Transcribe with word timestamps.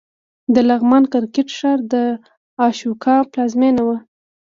د 0.53 0.55
لغمان 0.69 1.03
کرکټ 1.13 1.49
ښار 1.57 1.79
د 1.93 1.95
اشوکا 2.67 3.15
پلازمېنه 3.31 3.81
وه 3.87 3.97